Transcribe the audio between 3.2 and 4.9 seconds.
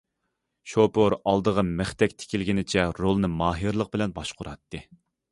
ماھىرلىق بىلەن باشقۇراتتى.